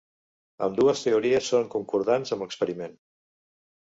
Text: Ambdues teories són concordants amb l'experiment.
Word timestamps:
Ambdues 0.67 1.01
teories 1.07 1.49
són 1.51 1.69
concordants 1.75 2.35
amb 2.37 2.45
l'experiment. 2.45 2.95